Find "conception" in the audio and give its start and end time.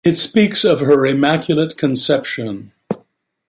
1.77-2.71